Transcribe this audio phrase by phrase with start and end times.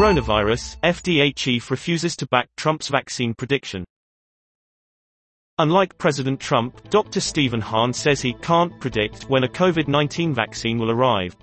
[0.00, 3.84] Coronavirus, FDA chief refuses to back Trump's vaccine prediction.
[5.58, 7.20] Unlike President Trump, Dr.
[7.20, 11.36] Stephen Hahn says he can't predict when a COVID-19 vaccine will arrive.